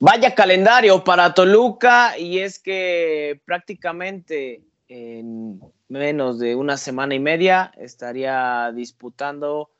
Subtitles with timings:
[0.00, 7.72] Vaya calendario para Toluca y es que prácticamente en menos de una semana y media
[7.76, 9.70] estaría disputando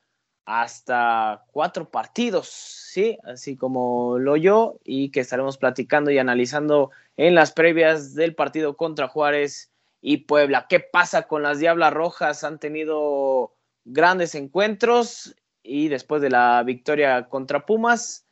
[0.43, 3.17] hasta cuatro partidos, ¿sí?
[3.23, 8.75] Así como lo yo y que estaremos platicando y analizando en las previas del partido
[8.75, 10.65] contra Juárez y Puebla.
[10.67, 12.43] ¿Qué pasa con las Diablas Rojas?
[12.43, 13.53] Han tenido
[13.85, 15.33] grandes encuentros
[15.63, 18.25] y después de la victoria contra Pumas,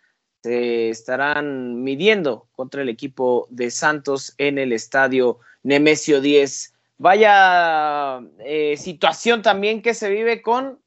[0.43, 6.73] se estarán midiendo contra el equipo de Santos en el estadio Nemesio 10.
[6.97, 10.79] Vaya eh, situación también que se vive con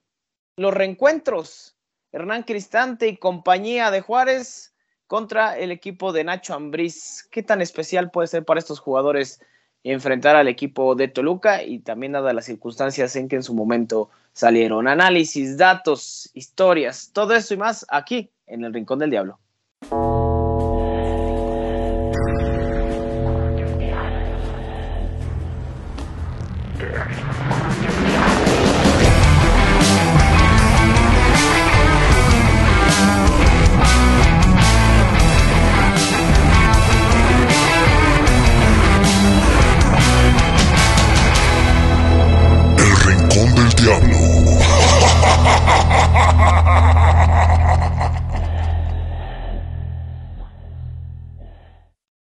[0.57, 1.77] los reencuentros.
[2.13, 4.75] Hernán Cristante y compañía de Juárez
[5.07, 7.29] contra el equipo de Nacho Ambriz.
[7.31, 9.41] ¿Qué tan especial puede ser para estos jugadores
[9.85, 14.11] enfrentar al equipo de Toluca y también dadas las circunstancias en que en su momento
[14.33, 14.89] salieron?
[14.89, 19.39] Análisis, datos, historias, todo eso y más aquí en el Rincón del Diablo.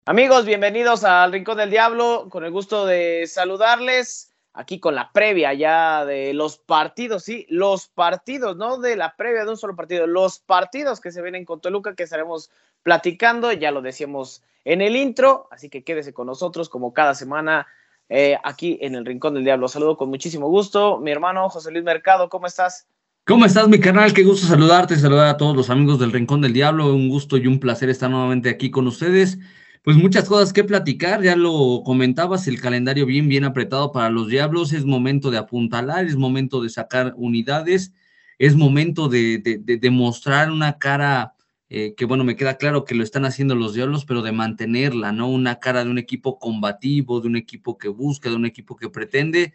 [0.08, 5.52] Amigos, bienvenidos al Rincón del Diablo, con el gusto de saludarles aquí con la previa
[5.52, 10.06] ya de los partidos, sí, los partidos, no de la previa de un solo partido,
[10.06, 12.50] los partidos que se vienen con Toluca que estaremos
[12.82, 17.66] platicando, ya lo decíamos en el intro, así que quédese con nosotros como cada semana
[18.08, 19.68] eh, aquí en el Rincón del Diablo.
[19.68, 22.86] Saludo con muchísimo gusto, mi hermano José Luis Mercado, ¿cómo estás?
[23.26, 24.14] ¿Cómo estás, mi canal?
[24.14, 27.46] Qué gusto saludarte, saludar a todos los amigos del Rincón del Diablo, un gusto y
[27.46, 29.38] un placer estar nuevamente aquí con ustedes
[29.82, 34.28] pues muchas cosas que platicar, ya lo comentabas, el calendario bien, bien apretado para los
[34.28, 37.92] Diablos, es momento de apuntalar, es momento de sacar unidades,
[38.38, 41.34] es momento de, de, mostrar una cara
[41.68, 45.12] eh, que, bueno, me queda claro que lo están haciendo los Diablos, pero de mantenerla,
[45.12, 45.28] ¿no?
[45.28, 48.88] Una cara de un equipo combativo, de un equipo que busca, de un equipo que
[48.88, 49.52] pretende.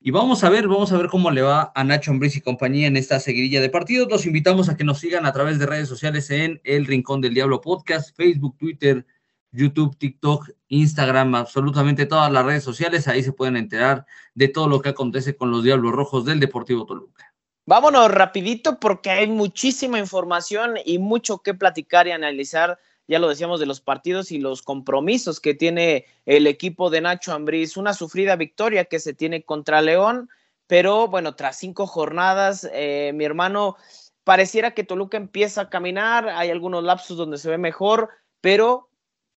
[0.00, 2.86] Y vamos a ver, vamos a ver cómo le va a Nacho Ambriz y compañía
[2.86, 4.08] en esta seguidilla de partidos.
[4.10, 7.32] Los invitamos a que nos sigan a través de redes sociales en El Rincón del
[7.32, 9.06] Diablo Podcast, Facebook, Twitter,
[9.54, 13.08] YouTube, TikTok, Instagram, absolutamente todas las redes sociales.
[13.08, 14.04] Ahí se pueden enterar
[14.34, 17.32] de todo lo que acontece con los Diablos Rojos del Deportivo Toluca.
[17.66, 22.78] Vámonos rapidito porque hay muchísima información y mucho que platicar y analizar.
[23.06, 27.32] Ya lo decíamos de los partidos y los compromisos que tiene el equipo de Nacho
[27.32, 27.76] Ambriz.
[27.76, 30.28] Una sufrida victoria que se tiene contra León,
[30.66, 33.76] pero bueno, tras cinco jornadas, eh, mi hermano,
[34.24, 36.28] pareciera que Toluca empieza a caminar.
[36.28, 38.10] Hay algunos lapsos donde se ve mejor,
[38.40, 38.90] pero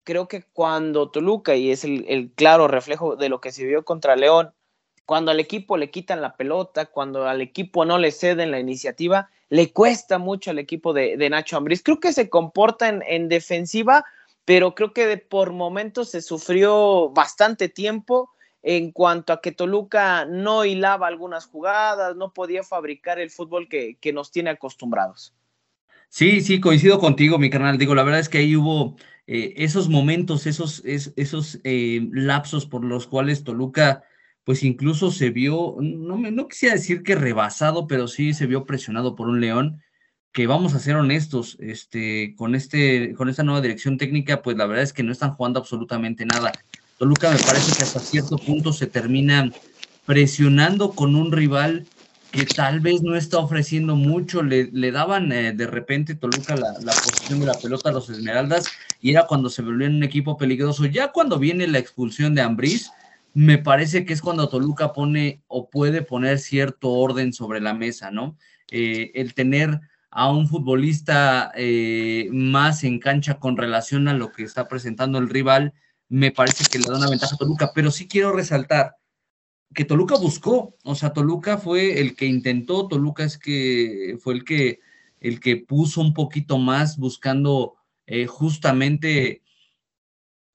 [0.05, 4.15] creo que cuando Toluca, y es el, claro reflejo de lo que se vio contra
[4.15, 4.53] León,
[5.05, 9.29] cuando al equipo le quitan la pelota, cuando al equipo no le ceden la iniciativa,
[9.49, 11.83] le cuesta mucho al equipo de, Nacho Ambriz.
[11.83, 14.05] Creo que se comporta en, defensiva,
[14.45, 18.31] pero creo que por momentos se sufrió bastante tiempo
[18.63, 23.97] en cuanto a que Toluca no hilaba algunas jugadas, no podía fabricar el fútbol que,
[23.99, 25.33] que nos tiene acostumbrados.
[26.09, 27.77] Sí, sí, coincido contigo, mi canal.
[27.77, 28.95] Digo, la verdad es que ahí hubo
[29.27, 34.03] eh, esos momentos, esos, esos eh, lapsos por los cuales Toluca,
[34.43, 38.65] pues incluso se vio, no, me, no quisiera decir que rebasado, pero sí se vio
[38.65, 39.81] presionado por un León
[40.31, 44.65] que vamos a ser honestos, este, con, este, con esta nueva dirección técnica, pues la
[44.65, 46.51] verdad es que no están jugando absolutamente nada.
[46.97, 49.49] Toluca me parece que hasta cierto punto se termina
[50.05, 51.85] presionando con un rival
[52.35, 54.43] que tal vez no está ofreciendo mucho.
[54.43, 58.69] Le, le daban eh, de repente Toluca la, posición de la pelota a los Esmeraldas
[58.99, 60.85] y era cuando se volvió un equipo peligroso.
[60.85, 62.91] Ya cuando viene la expulsión de Ambriz,
[63.33, 68.11] me parece que es cuando Toluca pone o puede poner cierto orden sobre la mesa,
[68.11, 68.37] ¿no?
[68.69, 69.79] Eh, el tener
[70.11, 75.29] a un futbolista eh, más en cancha con relación a lo que está presentando el
[75.29, 75.73] rival,
[76.09, 78.95] me parece que le da una ventaja a Toluca, pero sí quiero resaltar
[79.73, 84.45] que Toluca buscó, o sea, Toluca fue el que intentó, Toluca es que fue el
[84.45, 84.79] que
[85.19, 87.75] el que puso un poquito más buscando
[88.05, 89.41] eh, justamente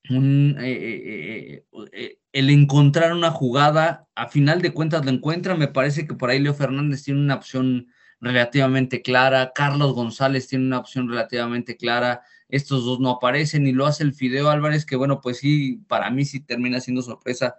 [0.09, 6.07] un, eh, eh, el encontrar una jugada, a final de cuentas lo encuentra, me parece
[6.07, 7.89] que por ahí Leo Fernández tiene una opción
[8.21, 13.87] relativamente clara, Carlos González tiene una opción relativamente clara, estos dos no aparecen y lo
[13.87, 17.57] hace el Fideo Álvarez, que bueno, pues sí, para mí sí termina siendo sorpresa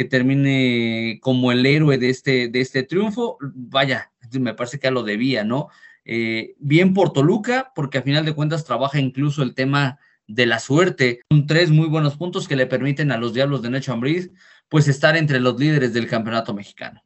[0.00, 4.90] que termine como el héroe de este, de este triunfo, vaya, me parece que ya
[4.90, 5.68] lo debía, ¿no?
[6.06, 10.58] Eh, bien por Toluca, porque a final de cuentas trabaja incluso el tema de la
[10.58, 11.20] suerte.
[11.30, 14.30] Son tres muy buenos puntos que le permiten a los Diablos de Nacho Ambriz
[14.70, 17.04] pues estar entre los líderes del campeonato mexicano.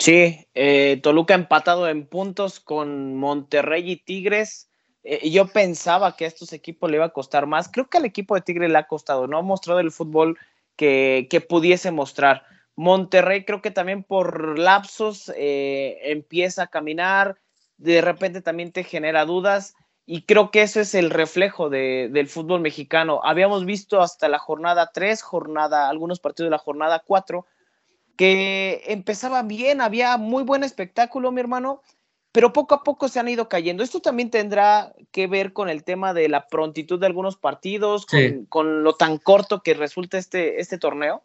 [0.00, 4.68] Sí, eh, Toluca empatado en puntos con Monterrey y Tigres.
[5.04, 7.68] Eh, yo pensaba que a estos equipos le iba a costar más.
[7.68, 10.36] Creo que al equipo de Tigres le ha costado, no ha mostrado el fútbol
[10.76, 12.44] que, pudiese mostrar.
[12.76, 17.38] Monterrey creo que también por lapsos eh, empieza a caminar,
[17.76, 19.74] de repente también te genera dudas
[20.06, 23.20] y creo que eso es el reflejo del fútbol mexicano.
[23.24, 27.46] Habíamos visto hasta la jornada 3, jornada, algunos partidos de la jornada 4,
[28.16, 31.80] que empezaban bien, había muy buen espectáculo, mi hermano,
[32.34, 33.84] pero poco a poco se han ido cayendo.
[33.84, 38.06] Esto también tendrá que ver con el tema de la prontitud de algunos partidos,
[38.48, 41.22] con, lo tan corto que resulta este, este torneo.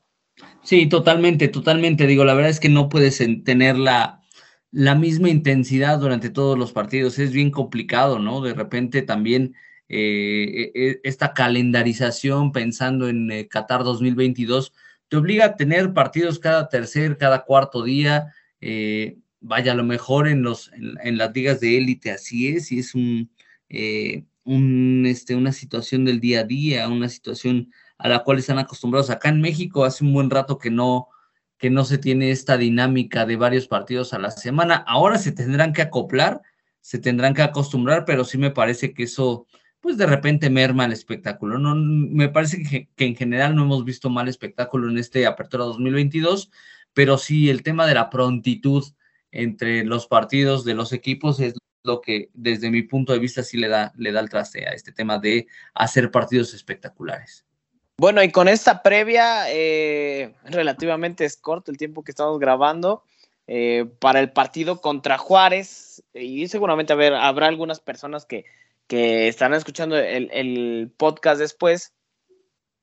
[0.62, 2.06] Sí, totalmente, totalmente.
[2.06, 4.22] Digo, la verdad es que no puedes tener la,
[4.70, 7.18] la misma intensidad durante todos los partidos.
[7.18, 8.42] Es bien complicado, ¿no?
[8.42, 9.56] De repente también
[9.88, 14.74] eh, e, e, esta calendarización pensando en eh, Qatar 2022
[15.08, 18.32] te obliga a tener partidos cada tercer, cada cuarto día.
[18.62, 22.80] Eh, vaya, a lo mejor en, los, en, las ligas de élite así es, y
[22.80, 23.30] es un,
[24.44, 29.10] un, este, una situación del día a día, una situación a la cual están acostumbrados.
[29.10, 31.10] Acá en México hace un buen rato que no,
[31.58, 34.84] que no se tiene esta dinámica de varios partidos a la semana.
[34.88, 36.42] Ahora se tendrán que acoplar,
[36.82, 39.46] se tendrán que acostumbrar, pero sí me parece que eso,
[39.82, 41.60] pues de repente merma el espectáculo.
[41.60, 45.66] No, me parece que, que en general no hemos visto mal espectáculo en este Apertura
[45.66, 46.50] 2022,
[46.94, 48.84] pero sí el tema de la prontitud
[49.32, 51.54] entre los partidos de los equipos es
[51.84, 54.72] lo que desde mi punto de vista sí le da, le da el traste a
[54.72, 57.46] este tema de hacer partidos espectaculares.
[57.98, 63.04] Bueno, y con esta previa, eh, relativamente es corto el tiempo que estamos grabando
[63.46, 66.02] eh, para el partido contra Juárez.
[66.14, 68.46] Y seguramente habrá algunas personas que,
[68.88, 71.94] que estarán escuchando el, podcast después.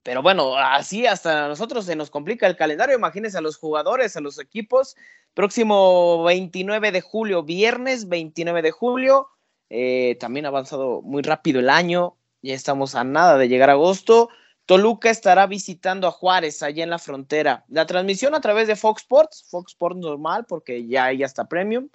[0.07, 2.95] Pero bueno, así hasta nosotros se nos complica el calendario.
[2.95, 4.95] Imagínense a los jugadores, a los equipos.
[5.35, 9.31] Próximo 29 de julio, viernes 29 de julio.
[9.69, 12.15] Eh, también ha avanzado muy rápido el año.
[12.41, 14.29] Ya estamos a nada de llegar a agosto.
[14.65, 17.65] Toluca estará visitando a Juárez allá en la frontera.
[17.67, 21.89] La transmisión a través de Fox Sports, Fox Sports normal porque ya, ya está premium.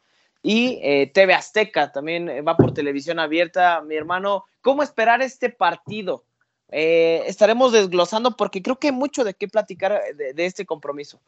[0.43, 3.79] Y eh, TV Azteca también va por televisión abierta.
[3.79, 6.25] Mi hermano, ¿cómo esperar este partido?
[6.71, 11.19] Eh, estaremos desglosando porque creo que hay mucho de qué platicar de, este compromiso.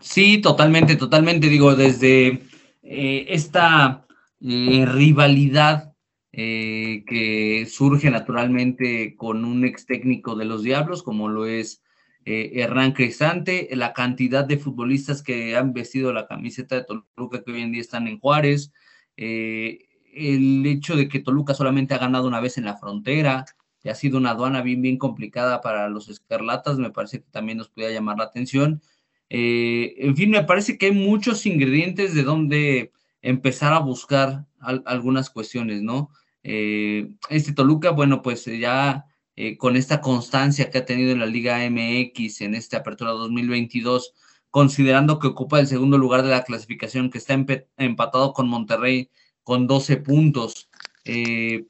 [0.00, 1.48] Sí, totalmente, totalmente.
[1.48, 2.40] Digo, desde
[2.82, 4.06] esta
[4.40, 5.90] rivalidad
[6.32, 11.82] eh, que surge naturalmente con un ex técnico de los Diablos, como lo es
[12.24, 17.50] eh, Hernán Cristante, la cantidad de futbolistas que han vestido la camiseta de Toluca que
[17.50, 18.72] hoy en día están en Juárez,
[19.16, 23.44] eh, el hecho de que Toluca solamente ha ganado una vez en la frontera,
[23.88, 27.68] ha sido una aduana bien, bien complicada para los escarlatas, me parece que también nos
[27.68, 28.82] podía llamar la atención.
[29.28, 32.92] en fin, me parece que hay muchos ingredientes de donde
[33.22, 36.10] empezar a buscar algunas cuestiones, ¿no?
[36.42, 39.06] Eh, este Toluca, bueno, pues eh, ya
[39.36, 44.14] eh, con esta constancia que ha tenido en la Liga MX en esta apertura 2022,
[44.50, 47.34] considerando que ocupa el segundo lugar de la clasificación, que está
[47.76, 49.10] empatado con Monterrey
[49.42, 50.69] con 12 puntos,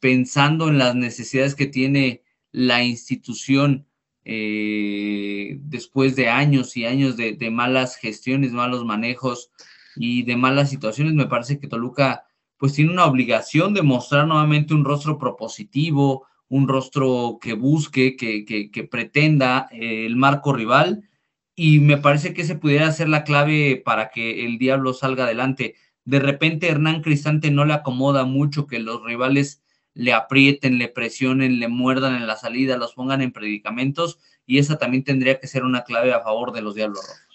[0.00, 2.22] pensando en las necesidades que tiene
[2.52, 3.86] la institución
[4.24, 9.50] después de años y años de, malas gestiones, malos manejos
[9.96, 12.24] y de malas situaciones, me parece que Toluca
[12.60, 18.44] pues tiene una obligación de mostrar nuevamente un rostro propositivo, un rostro que busque, que,
[18.44, 21.08] que, pretenda eh, el marco rival.
[21.54, 25.76] Y me parece que ese pudiera ser la clave para que el Diablo salga adelante.
[26.04, 29.62] De repente Hernán Cristante no le acomoda mucho que los rivales
[29.94, 34.78] le aprieten, le presionen, le muerdan en la salida, los pongan en predicamentos y esa
[34.78, 37.30] también tendría que ser una clave a favor de los Diablos Rojos.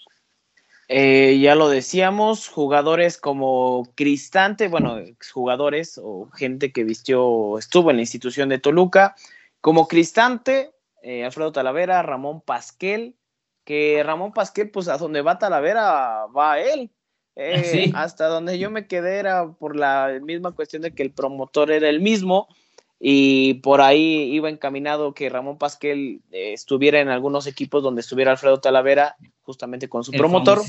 [0.88, 4.98] Eh, ya lo decíamos, jugadores como Cristante, bueno,
[5.32, 9.16] jugadores o gente que vistió, estuvo en la institución de Toluca,
[9.60, 10.70] como Cristante,
[11.02, 13.16] eh, Alfredo Talavera, Ramón Pasquel,
[13.64, 16.90] que Ramón Pasquel, pues a donde va Talavera, va él.
[17.38, 21.70] Eh, hasta donde yo me quedé era por la misma cuestión de que el promotor
[21.70, 22.48] era el mismo
[22.98, 28.30] y por ahí iba encaminado que Ramón Pasquel eh, estuviera en algunos equipos donde estuviera
[28.30, 30.62] Alfredo Talavera, justamente con su el promotor.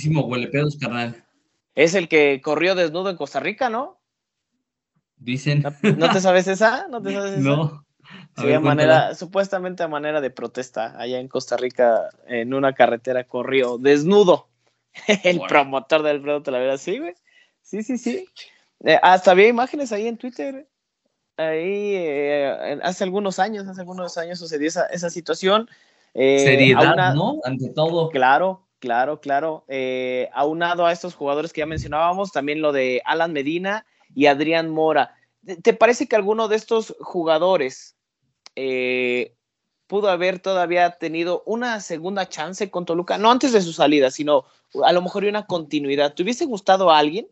[1.74, 4.02] Es el que corrió desnudo en Costa Rica, ¿no?
[5.16, 5.64] Dicen.
[5.98, 6.88] ¿No, te sabes esa?
[6.90, 7.84] ¿No te sabes esa?
[8.38, 13.78] Sí, manera, supuestamente a manera de protesta, allá en Costa Rica, en una carretera corrió
[13.78, 14.47] desnudo
[15.24, 17.16] el promotor de Alfredo Talavera, sí, güey.
[17.62, 18.28] Sí, sí, sí.
[18.84, 20.68] Eh, hasta había imágenes ahí en Twitter
[21.38, 25.70] ahí eh, hace algunos años, hace algunos años sucedió esa, esa situación.
[26.14, 27.40] Eh, Seriedad, ¿no?
[27.44, 28.10] Ante todo.
[28.10, 29.64] Claro, claro, claro.
[29.68, 33.86] Eh, aunado a estos jugadores que ya mencionábamos, también lo de Alan Medina
[34.16, 35.16] y Adrián Mora.
[35.62, 37.96] ¿Te parece que alguno de estos jugadores
[39.88, 43.18] pudo haber todavía tenido una segunda chance con Toluca?
[43.18, 44.46] No antes de su salida, sino
[44.84, 46.14] a lo mejor una continuidad.
[46.14, 47.28] ¿Te hubiese gustado a alguien?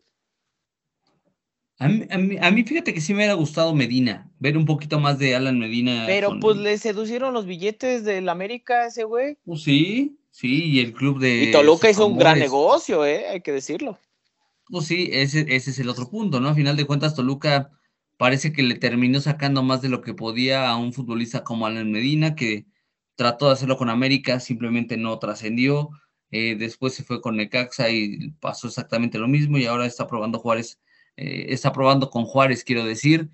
[1.78, 5.58] A mí, fíjate que sí me hubiera gustado Medina, ver un poquito más de Alan
[5.58, 6.04] Medina.
[6.06, 9.36] Pero pues le seducieron los billetes del América ese güey.
[9.44, 11.42] Pues sí, sí, y el club de...
[11.42, 13.98] Y Toluca hizo un gran negocio, eh, hay que decirlo.
[14.70, 16.48] Pues sí, ese, ese es el otro punto, ¿no?
[16.48, 17.70] A final de cuentas, Toluca
[18.16, 21.90] parece que le terminó sacando más de lo que podía a un futbolista como Alan
[21.92, 22.66] Medina, que
[23.16, 25.90] trató de hacerlo con América, simplemente no trascendió.
[26.30, 30.38] Eh, después se fue con Necaxa y pasó exactamente lo mismo y ahora está probando
[30.38, 30.80] Juárez
[31.16, 33.30] eh, está probando con Juárez, quiero decir.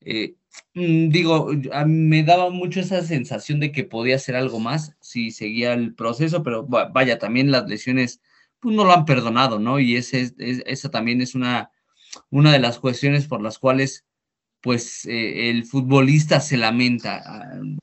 [0.00, 0.36] Eh,
[0.74, 1.50] mm, digo,
[1.86, 6.42] me daba mucho esa sensación de que podía hacer algo más si seguía el proceso,
[6.42, 8.20] pero vaya, también las lesiones
[8.60, 9.80] pues no lo han perdonado, ¿no?
[9.80, 11.70] Y ese, esa también es una,
[12.30, 14.04] una de las cuestiones por las cuales
[14.62, 17.22] pues eh, el futbolista se lamenta.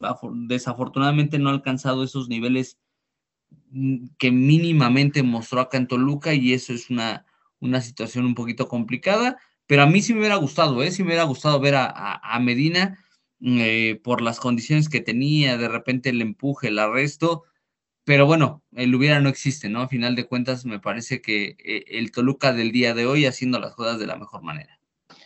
[0.02, 2.80] Ah, desafortunadamente no ha alcanzado esos niveles
[3.72, 7.26] mm, que mínimamente mostró acá en Toluca y eso es una,
[7.60, 10.92] una situación un poquito complicada, pero a mí sí me hubiera gustado, ¿eh?
[10.92, 12.98] Sí me hubiera gustado ver a, Medina
[13.42, 17.44] eh, por las condiciones que tenía, de repente el empuje, el arresto,
[18.06, 19.82] pero bueno, el hubiera no existe, ¿no?
[19.82, 23.60] A final de cuentas, me parece que eh, el Toluca del día de hoy haciendo
[23.60, 24.79] las cosas de la mejor manera.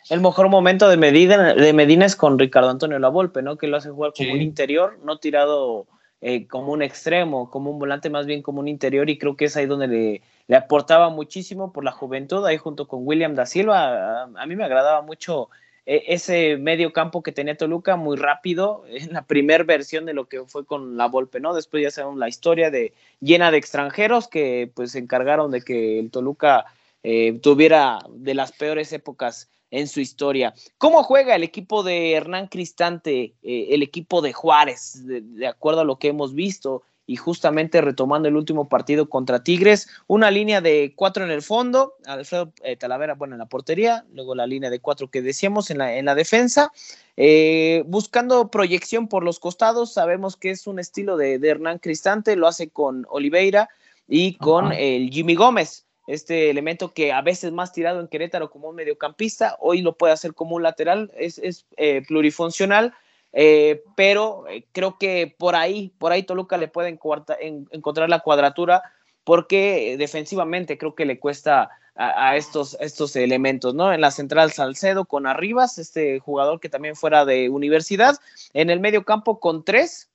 [0.09, 3.57] El mejor momento de Medina, de Medina es con Ricardo Antonio Lavolpe, ¿no?
[3.57, 5.87] Que lo hace jugar como un interior, no tirado
[6.25, 9.43] eh, como un extremo, como un volante más bien como un interior y creo que
[9.43, 13.45] es ahí donde le, le aportaba muchísimo por la juventud, ahí junto con William da
[13.45, 15.49] Silva, a, mí me agradaba mucho
[15.85, 20.29] eh, ese medio campo que tenía Toluca, muy rápido, en la primera versión de lo
[20.29, 21.53] que fue con la Volpe, ¿no?
[21.53, 25.99] Después ya sabemos la historia de llena de extranjeros que pues se encargaron de que
[25.99, 26.65] el Toluca
[27.03, 30.53] eh, tuviera de las peores épocas en su historia.
[30.77, 35.83] ¿Cómo juega el equipo de Hernán Cristante, eh, el equipo de Juárez, de, acuerdo a
[35.83, 36.83] lo que hemos visto?
[37.07, 41.95] Y justamente retomando el último partido contra Tigres, una línea de cuatro en el fondo,
[42.05, 45.79] Alfredo eh, Talavera, bueno, en la portería, luego la línea de cuatro que decíamos en
[45.79, 46.71] la, en la defensa,
[47.17, 52.47] eh, buscando proyección por los costados, sabemos que es un estilo de, Hernán Cristante, lo
[52.47, 53.69] hace con Oliveira
[54.07, 58.69] y con el Jimmy Gómez este elemento que a veces más tirado en Querétaro como
[58.69, 62.93] un mediocampista, hoy lo puede hacer como un lateral, es, eh, plurifuncional,
[63.31, 68.83] eh, pero eh, creo que por ahí, por ahí Toluca le puede encontrar la cuadratura,
[69.23, 73.93] porque defensivamente creo que le cuesta a, estos, estos elementos, ¿no?
[73.93, 78.17] En la central Salcedo con Arribas, este jugador que también fuera de universidad,
[78.53, 80.09] en el medio campo con tres,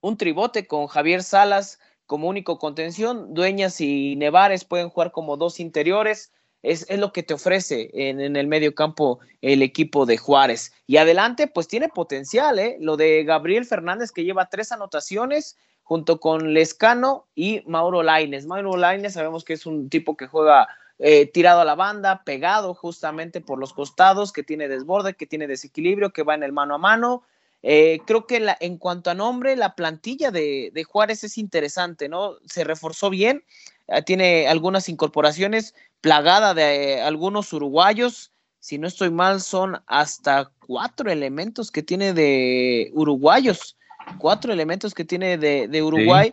[0.00, 3.34] un tribote con Javier Salas, como único contención.
[3.34, 6.32] Dueñas y Nevares pueden jugar como dos interiores.
[6.62, 10.72] Es, lo que te ofrece en, el medio campo el equipo de Juárez.
[10.86, 12.76] Y adelante, pues tiene potencial, ¿eh?
[12.80, 18.46] Lo de Gabriel Fernández, que lleva tres anotaciones, junto con Lescano y Mauro Laines.
[18.46, 20.66] Mauro Laines sabemos que es un tipo que juega
[20.98, 25.46] eh, tirado a la banda, pegado justamente por los costados, que tiene desborde, que tiene
[25.46, 27.22] desequilibrio, que va en el mano a mano
[27.68, 32.36] eh, creo que en cuanto a nombre, la plantilla de, Juárez es interesante, ¿no?
[32.44, 33.42] Se reforzó bien,
[33.88, 38.30] eh, tiene algunas incorporaciones, plagada de algunos uruguayos.
[38.60, 43.76] Si no estoy mal, son hasta cuatro elementos que tiene de uruguayos,
[44.18, 46.30] cuatro elementos que tiene de, Uruguay.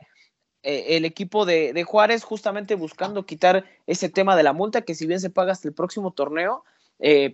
[0.61, 5.07] Eh, el equipo de, Juárez justamente buscando quitar ese tema de la multa que si
[5.07, 6.63] bien se paga hasta el próximo torneo,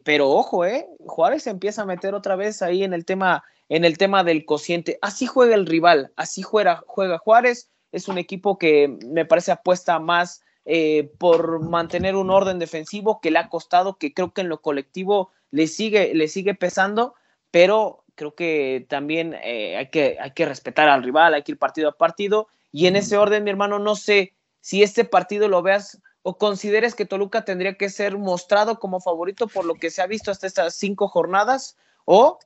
[0.06, 3.98] pero ojo, eh, Juárez empieza a meter otra vez ahí en el tema en el
[3.98, 4.98] tema del cociente.
[5.02, 7.70] Así juega el rival, así juega, juega Juárez.
[7.92, 13.32] Es un equipo que me parece apuesta más eh, por mantener un orden defensivo que
[13.32, 17.16] le ha costado, que creo que en lo colectivo le sigue, le sigue pesando,
[17.50, 21.58] pero creo que también eh, hay, que, hay que respetar al rival, hay que ir
[21.58, 22.48] partido a partido.
[22.72, 26.96] Y en ese orden, mi hermano, no sé si este partido lo veas o consideres
[26.96, 30.48] que Toluca tendría que ser mostrado como favorito por lo que se ha visto hasta
[30.48, 32.40] estas cinco jornadas o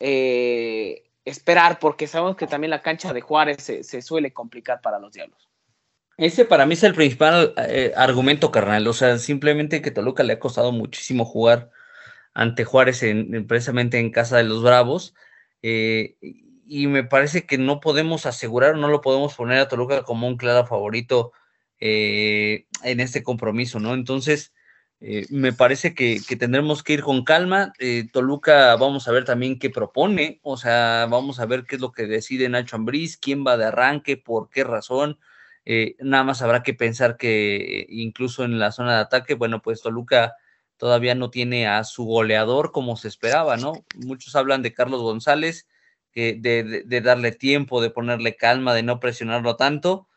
[0.00, 5.12] eh, esperar, porque sabemos que también la cancha de Juárez se, suele complicar para los
[5.12, 5.48] Diablos.
[6.16, 8.86] Ese para mí es el principal eh, argumento, carnal.
[8.86, 11.70] O sea, simplemente que Toluca le ha costado muchísimo jugar
[12.34, 15.14] ante Juárez, en, precisamente en casa de los Bravos.
[15.62, 20.26] Eh, y me parece que no podemos asegurar, no lo podemos poner a Toluca como
[20.26, 21.32] un claro favorito
[21.80, 23.94] en este compromiso, ¿no?
[23.94, 24.52] Entonces,
[25.00, 27.72] Eh, me parece que, tendremos que ir con calma.
[27.78, 31.80] Eh, Toluca, vamos a ver también qué propone, o sea, vamos a ver qué es
[31.80, 35.18] lo que decide Nacho Ambriz, quién va de arranque, por qué razón.
[35.64, 39.82] Eh, nada más habrá que pensar que incluso en la zona de ataque, bueno, pues
[39.82, 40.34] Toluca
[40.76, 43.72] todavía no tiene a su goleador como se esperaba, ¿no?
[43.96, 45.68] Muchos hablan de Carlos González,
[46.14, 50.08] de darle tiempo, de ponerle calma, de no presionarlo tanto,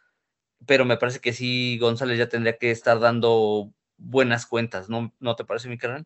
[0.66, 5.36] pero me parece que sí, González ya tendría que estar dando buenas cuentas, ¿no, ¿No
[5.36, 6.06] te parece, mi canal?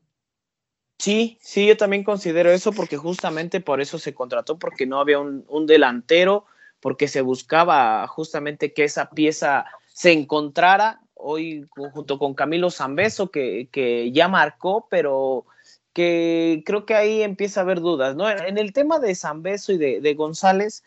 [0.99, 5.19] Sí, sí, yo también considero eso porque justamente por eso se contrató, porque no había
[5.19, 6.45] un, delantero,
[6.79, 13.67] porque se buscaba justamente que esa pieza se encontrara hoy junto con Camilo Zambeso, que,
[13.71, 15.45] que ya marcó, pero
[15.93, 18.29] que creo que ahí empieza a haber dudas, ¿no?
[18.29, 20.83] En el tema de Zambeso y de, de González,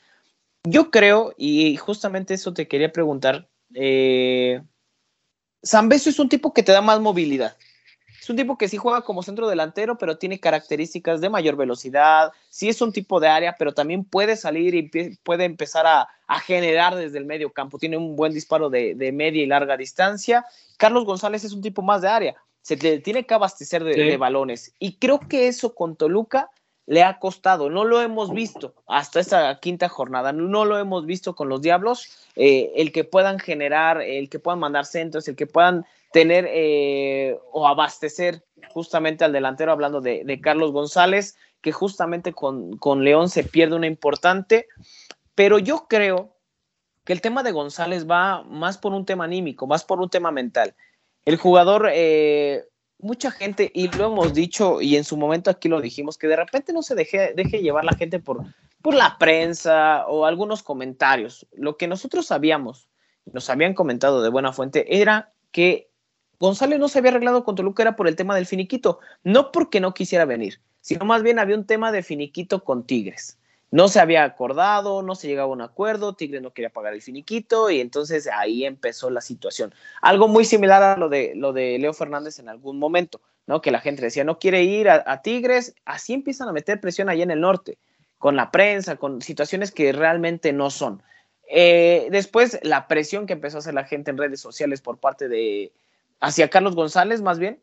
[0.64, 4.62] yo creo, y justamente eso te quería preguntar, eh,
[5.68, 7.56] Zambeso es un tipo que te da más movilidad.
[8.20, 12.32] Es un tipo que sí juega como centro delantero, pero tiene características de mayor velocidad.
[12.48, 16.08] Sí es un tipo de área, pero también puede salir y puede empezar a,
[16.40, 17.78] generar desde el medio campo.
[17.78, 20.44] Tiene un buen disparo de, media y larga distancia.
[20.78, 22.34] Carlos González es un tipo más de área.
[22.62, 24.72] Se tiene que abastecer de balones.
[24.78, 26.50] Y creo que eso con Toluca
[26.88, 27.68] le ha costado.
[27.68, 32.08] No lo hemos visto hasta esta quinta jornada, no lo hemos visto con los Diablos,
[32.34, 37.38] eh, el que puedan generar, el que puedan mandar centros, el que puedan tener eh,
[37.52, 43.44] o abastecer justamente al delantero, hablando de, Carlos González, que justamente con, con, León se
[43.44, 44.66] pierde una importante,
[45.34, 46.36] pero yo creo
[47.04, 50.30] que el tema de González va más por un tema anímico, más por un tema
[50.30, 50.74] mental.
[51.26, 52.64] El jugador eh,
[52.98, 56.36] mucha gente, y lo hemos dicho, y en su momento aquí lo dijimos, que de
[56.36, 58.44] repente no se deje, deje llevar la gente por,
[58.82, 61.46] por la prensa o algunos comentarios.
[61.52, 62.88] Lo que nosotros sabíamos,
[63.32, 65.90] nos habían comentado de buena fuente, era que
[66.40, 69.80] González no se había arreglado con Toluca era por el tema del finiquito, no porque
[69.80, 73.38] no quisiera venir, sino más bien había un tema de finiquito con Tigres
[73.70, 77.02] no se había acordado, no se llegaba a un acuerdo, Tigre no quería pagar el
[77.02, 79.74] finiquito y entonces ahí empezó la situación.
[80.00, 83.60] Algo muy similar a lo de, lo de Leo Fernández en algún momento, ¿no?
[83.60, 87.22] Que la gente decía, no quiere ir a, Tigres, así empiezan a meter presión allá
[87.22, 87.78] en el norte,
[88.16, 91.02] con la prensa, con situaciones que realmente no son.
[91.50, 95.28] Eh, después, la presión que empezó a hacer la gente en redes sociales por parte
[95.28, 95.72] de,
[96.20, 97.60] hacia Carlos González más bien,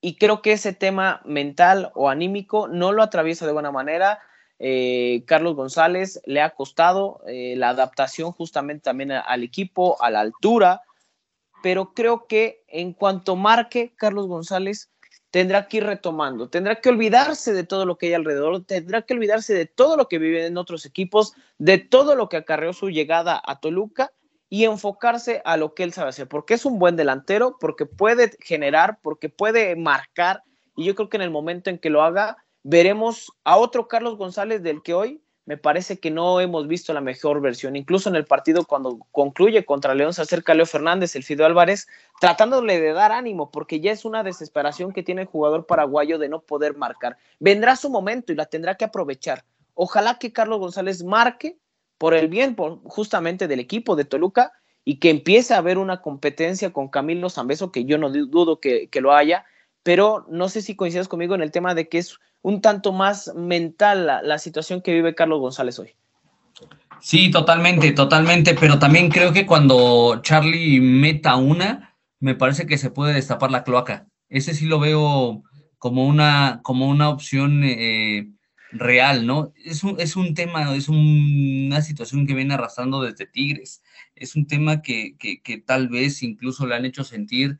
[0.00, 4.20] y creo que ese tema mental o anímico no lo atraviesa de buena manera
[4.62, 10.20] eh, Carlos González le ha costado eh, la adaptación justamente también al equipo, a la
[10.20, 10.82] altura,
[11.62, 14.90] pero creo que en cuanto marque Carlos González
[15.30, 19.14] tendrá que ir retomando, tendrá que olvidarse de todo lo que hay alrededor, tendrá que
[19.14, 22.90] olvidarse de todo lo que vive en otros equipos, de todo lo que acarreó su
[22.90, 24.12] llegada a Toluca
[24.50, 28.32] y enfocarse a lo que él sabe hacer, porque es un buen delantero, porque puede
[28.40, 30.42] generar, porque puede marcar,
[30.76, 34.16] y yo creo que en el momento en que lo haga, veremos a otro Carlos
[34.16, 37.74] González del que hoy me parece que no hemos visto la mejor versión.
[37.74, 41.88] Incluso en el partido cuando concluye contra León se acerca Leo Fernández, el Fideo Álvarez,
[42.20, 46.28] tratándole de dar ánimo, porque ya es una desesperación que tiene el jugador paraguayo de
[46.28, 47.16] no poder marcar.
[47.40, 49.44] Vendrá su momento y la tendrá que aprovechar.
[49.74, 51.56] Ojalá que Carlos González marque
[51.98, 54.52] por el bien justamente del equipo de Toluca
[54.84, 58.88] y que empiece a haber una competencia con Camilo Zambeso, que yo no dudo que,
[58.88, 59.44] que lo haya,
[59.82, 63.32] pero no sé si coincides conmigo en el tema de que es un tanto más
[63.34, 65.90] mental la, situación que vive Carlos González hoy.
[67.00, 72.90] Sí, totalmente, totalmente, pero también creo que cuando Charlie meta una, me parece que se
[72.90, 74.06] puede destapar la cloaca.
[74.28, 75.42] Ese sí lo veo
[75.78, 78.30] como una, como una opción eh,
[78.72, 79.52] real, ¿no?
[79.64, 83.82] Es un, es un tema, es una situación que viene arrastrando desde Tigres.
[84.14, 85.16] Es un tema que,
[85.66, 87.58] tal vez incluso le han hecho sentir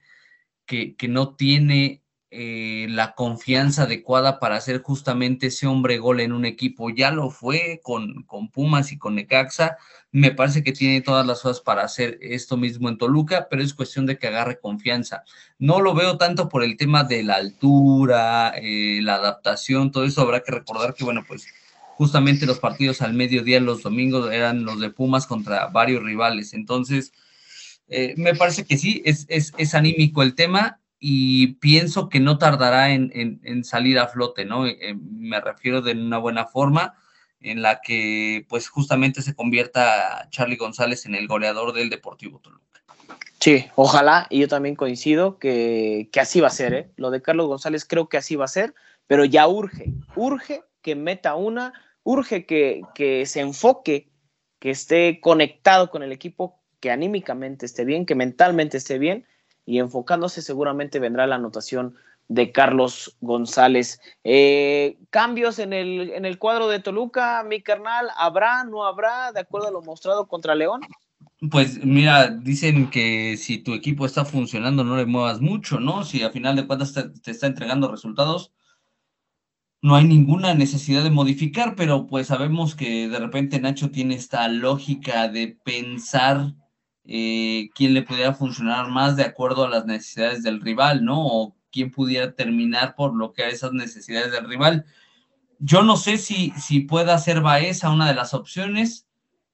[0.67, 2.00] que, que no tiene
[2.33, 6.91] eh, la confianza adecuada para hacer justamente ese hombre gol en un equipo.
[6.91, 9.77] Ya lo fue con, con Pumas y con Necaxa.
[10.13, 13.75] Me parece que tiene todas las cosas para hacer esto mismo en Toluca, pero es
[13.75, 15.25] cuestión de que agarre confianza.
[15.59, 20.21] No lo veo tanto por el tema de la altura, eh, la adaptación, todo eso
[20.21, 21.47] habrá que recordar que, bueno, pues
[21.97, 26.55] justamente los partidos al mediodía los domingos eran los de Pumas contra varios rivales.
[26.55, 27.13] Entonces,
[27.89, 32.37] eh, me parece que sí, es, es, es anímico el tema y pienso que no
[32.37, 34.67] tardará en, salir a flote, ¿no?
[34.67, 36.95] Eh, me refiero de una buena forma
[37.41, 42.83] en la que pues justamente se convierta Charlie González en el goleador del Deportivo Toluca.
[43.41, 46.91] Sí, ojalá, y yo también coincido que, así va a ser, ¿eh?
[46.97, 48.75] Lo de Carlos González creo que así va a ser,
[49.07, 54.11] pero ya urge, urge que meta una, urge que, que se enfoque,
[54.59, 59.25] que esté conectado con el equipo, que anímicamente esté bien, que mentalmente esté bien,
[59.67, 61.97] y enfocándose seguramente vendrá la anotación
[62.29, 64.01] de Carlos González.
[64.23, 68.09] Eh, ¿Cambios en el, en el cuadro de Toluca, mi carnal?
[68.17, 70.81] ¿Habrá, no habrá, de acuerdo a lo mostrado contra León?
[71.51, 76.05] Pues mira, dicen que si tu equipo está funcionando no le muevas mucho, ¿no?
[76.05, 78.53] Si a final de cuentas te, está entregando resultados,
[79.83, 84.47] no hay ninguna necesidad de modificar, pero pues sabemos que de repente Nacho tiene esta
[84.49, 86.55] lógica de pensar
[87.13, 91.27] eh, quién le pudiera funcionar más de acuerdo a las necesidades del rival, ¿no?
[91.27, 94.85] O quién pudiera terminar por lo que a esas necesidades del rival.
[95.59, 99.09] Yo no sé si, si pueda ser Baeza una de las opciones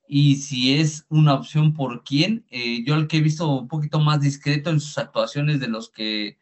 [0.06, 2.44] y si es una opción por quién.
[2.50, 5.88] Eh, yo el que he visto un poquito más discreto en sus actuaciones de los
[5.88, 6.36] que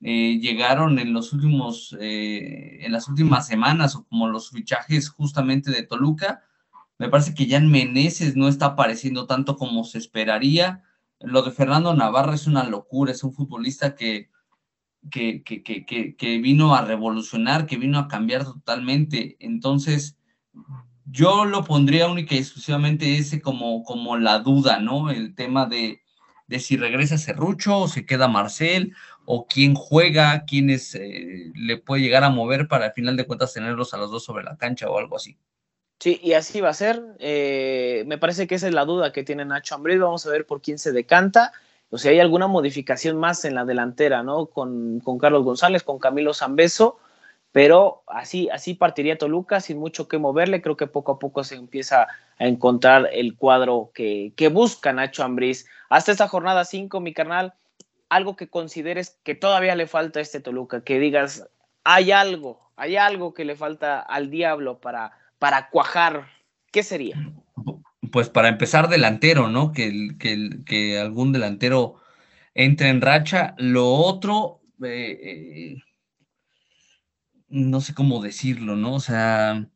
[0.00, 5.72] eh, llegaron en los últimos, eh, en las últimas semanas o como los fichajes justamente
[5.72, 6.42] de Toluca,
[7.02, 10.84] me parece que Jan Meneses no está apareciendo tanto como se esperaría.
[11.18, 14.30] Lo de Fernando Navarra es una locura, es un futbolista que
[15.10, 19.36] que, que, que, que, vino a revolucionar, que vino a cambiar totalmente.
[19.40, 20.16] Entonces,
[21.06, 25.10] yo lo pondría única y exclusivamente ese como, como la duda, ¿no?
[25.10, 26.02] El tema de,
[26.46, 31.78] de si regresa Cerrucho o se queda Marcel o quién juega, quién es, eh, le
[31.78, 34.56] puede llegar a mover para al final de cuentas tenerlos a los dos sobre la
[34.56, 35.36] cancha o algo así.
[36.02, 37.00] Sí, y así va a ser.
[37.20, 40.00] Eh, me parece que esa es la duda que tiene Nacho Ambriz.
[40.00, 41.52] Vamos a ver por quién se decanta
[41.90, 44.46] o si hay alguna modificación más en la delantera, ¿no?
[44.46, 46.98] Con, Carlos González, con Camilo Zambeso,
[47.52, 50.60] pero así, así partiría Toluca sin mucho que moverle.
[50.60, 55.22] Creo que poco a poco se empieza a encontrar el cuadro que, que busca Nacho
[55.22, 55.66] Ambriz.
[55.88, 57.54] Hasta esta jornada 5, mi carnal,
[58.08, 61.48] algo que consideres que todavía le falta a este Toluca, que digas,
[61.84, 66.28] hay algo, hay algo que le falta al diablo para, para cuajar.
[66.70, 67.16] ¿Qué sería?
[68.12, 69.72] pues para empezar, delantero, ¿no?
[69.72, 71.96] Que, que, que algún delantero
[72.54, 73.56] entre en racha.
[73.58, 75.82] Lo otro, eh, eh,
[77.48, 78.94] no sé cómo decirlo, ¿no?
[78.94, 79.68] O sea,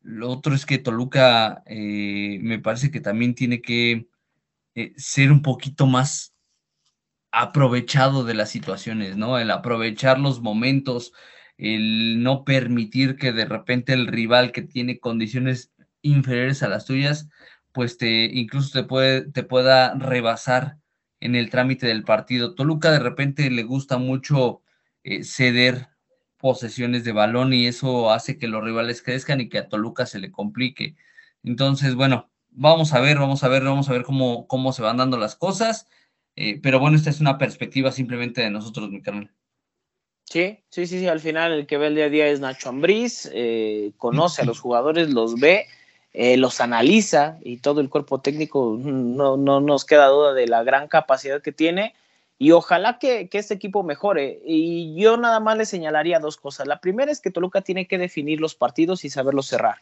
[0.00, 4.08] lo otro es que Toluca eh, me parece que también tiene que
[4.96, 6.34] ser un poquito más
[7.30, 9.38] aprovechado de las situaciones, ¿no?
[9.38, 11.12] El aprovechar los momentos,
[11.58, 17.28] el no permitir que de repente el rival que tiene condiciones inferiores a las tuyas
[17.74, 20.78] pues te incluso te puede te pueda rebasar
[21.20, 22.54] en el trámite del partido.
[22.54, 24.62] Toluca de repente le gusta mucho
[25.02, 25.88] eh, ceder
[26.38, 30.20] posesiones de balón y eso hace que los rivales crezcan y que a Toluca se
[30.20, 30.96] le complique.
[31.42, 34.98] Entonces, bueno, vamos a ver, vamos a ver, vamos a ver cómo, cómo se van
[34.98, 35.88] dando las cosas.
[36.36, 39.32] Eh, pero bueno, esta es una perspectiva simplemente de nosotros, mi carnal.
[40.24, 42.68] Sí, sí, sí, sí, al final el que ve el día a día es Nacho
[42.68, 45.66] Ambriz, eh, conoce a los jugadores, los ve
[46.16, 50.62] eh, los analiza y todo el cuerpo técnico no, no, nos queda duda de la
[50.62, 51.92] gran capacidad que tiene
[52.38, 54.40] y ojalá que, que, este equipo mejore.
[54.44, 56.68] Y yo nada más le señalaría dos cosas.
[56.68, 59.78] La primera es que Toluca tiene que definir los partidos y saberlos cerrar,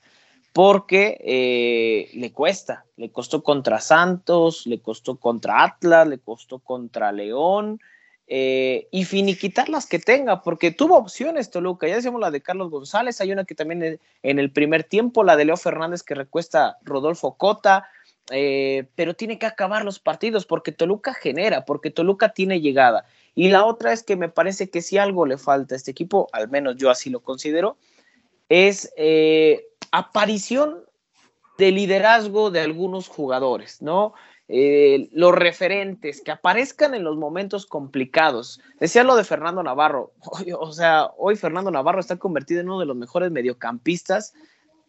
[0.55, 7.12] porque eh, le cuesta, le costó contra Santos, le costó contra Atlas, le costó contra
[7.12, 7.78] León,
[8.26, 11.88] eh, y finiquitar las que tenga, porque tuvo opciones Toluca.
[11.88, 15.37] Ya decíamos la de Carlos González, hay una que también en el primer tiempo, la
[15.37, 17.88] de Leo Fernández que recuesta Rodolfo Cota,
[18.30, 23.04] eh, pero tiene que acabar los partidos porque Toluca genera, porque Toluca tiene llegada.
[23.35, 26.28] Y la otra es que me parece que si algo le falta a este equipo,
[26.32, 27.76] al menos yo así lo considero,
[28.48, 30.85] es eh, aparición
[31.58, 34.14] de liderazgo de algunos jugadores, ¿no?
[34.48, 38.60] Eh, los referentes, que aparezcan en los momentos complicados.
[38.78, 40.12] Decía lo de Fernando Navarro,
[40.58, 44.34] o sea, hoy Fernando Navarro está convertido en uno de los mejores mediocampistas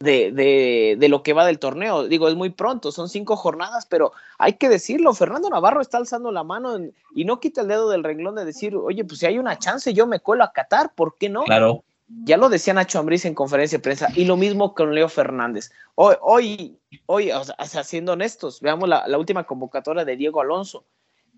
[0.00, 2.06] de, lo que va del torneo.
[2.06, 6.30] Digo, es muy pronto, son cinco jornadas, pero hay que decirlo, Fernando Navarro está alzando
[6.30, 6.78] la mano
[7.14, 9.94] y no quita el dedo del renglón de decir, oye, pues si hay una chance,
[9.94, 11.44] yo me cuelo a Qatar, ¿por qué no?
[11.44, 11.84] Claro.
[12.06, 15.72] Ya lo decía Nacho Ambriz en conferencia de prensa, y lo mismo con Leo Fernández.
[15.94, 17.44] Hoy, hoy, hoy o
[17.82, 20.84] siendo honestos, veamos la, última convocatoria de Diego Alonso.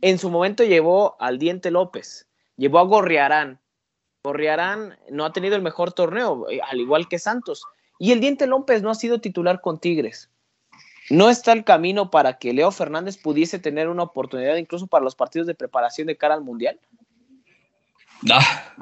[0.01, 3.61] En su momento llevó al Diente López, llevó a Gorriarán.
[4.25, 7.63] Gorriarán no ha tenido el mejor torneo, eh, al igual que Santos.
[7.99, 10.31] Y el Diente López no ha sido titular con Tigres.
[11.09, 15.15] ¿No está el camino para que Leo Fernández pudiese tener una oportunidad incluso para los
[15.15, 16.81] partidos de preparación de cara al Mundial?
[18.29, 18.75] Ah,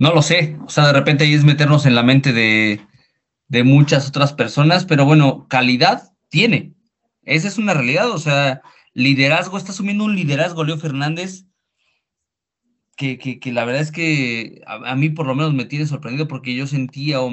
[0.00, 2.80] no lo sé, o sea, de repente ahí es meternos en la mente de,
[3.64, 6.74] muchas otras personas, pero bueno, calidad tiene.
[7.22, 8.62] Esa es una realidad, o sea,
[8.94, 11.44] liderazgo, está asumiendo un liderazgo Leo Fernández
[12.96, 16.54] que, que, la verdad es que a, mí por lo menos me tiene sorprendido porque
[16.54, 17.30] yo sentía o,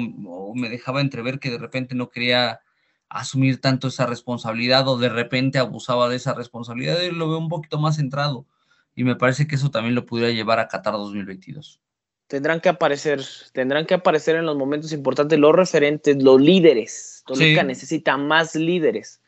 [0.54, 2.60] me dejaba entrever que de repente no quería
[3.08, 7.48] asumir tanto esa responsabilidad o de repente abusaba de esa responsabilidad y lo veo un
[7.48, 8.46] poquito más centrado
[8.94, 11.80] y me parece que eso también lo pudiera llevar a Qatar 2022.
[12.28, 17.22] Tendrán que aparecer, tendrán que aparecer en los momentos importantes los referentes, los líderes.
[17.26, 19.22] Toluca necesita más líderes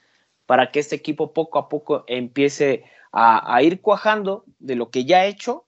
[0.45, 5.21] para que este equipo poco a poco empiece a, ir cuajando de lo que ya
[5.21, 5.65] ha hecho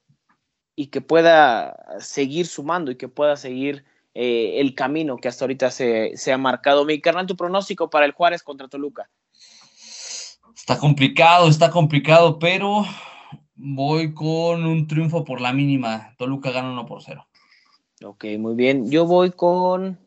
[0.77, 5.71] y que pueda seguir sumando y que pueda seguir eh, el camino que hasta ahorita
[5.71, 6.85] se, se, ha marcado.
[6.85, 9.09] Mi carnal, tu pronóstico para el Juárez contra Toluca.
[10.55, 12.85] Está complicado, está complicado, pero
[13.63, 16.15] voy con un triunfo por la mínima.
[16.19, 17.27] Toluca gana 1 por 0.
[18.05, 18.91] Ok, muy bien.
[18.91, 19.99] Yo voy con.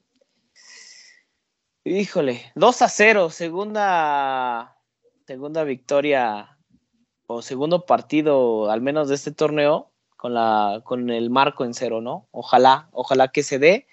[1.86, 4.76] Híjole, 2 a 0, segunda,
[5.28, 6.58] segunda victoria
[7.28, 12.02] o segundo partido, al menos de este torneo, con, la, con el marco en cero,
[12.02, 12.28] ¿no?
[12.32, 13.88] Ojalá, ojalá que se dé.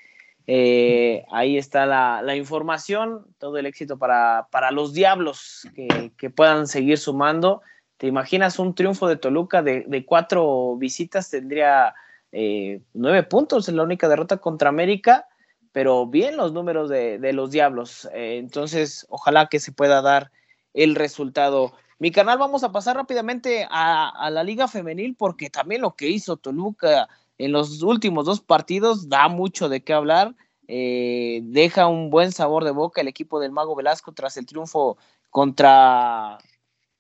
[0.46, 7.62] Eh, ahí está la, información, todo el éxito para, los diablos que, puedan seguir sumando.
[8.02, 11.30] ¿Te imaginas un triunfo de Toluca de, cuatro visitas?
[11.30, 11.94] Tendría
[12.32, 15.28] eh, nueve puntos en la única derrota contra América,
[15.70, 18.08] pero bien los números de, los diablos.
[18.12, 20.32] Eh, entonces, ojalá que se pueda dar
[20.74, 21.74] el resultado.
[22.00, 26.36] Mi canal, vamos a pasar rápidamente a, la Liga Femenil porque también lo que hizo
[26.36, 30.34] Toluca en los últimos dos partidos da mucho de qué hablar.
[30.66, 34.98] Eh, deja un buen sabor de boca el equipo del Mago Velasco tras el triunfo
[35.30, 36.38] contra,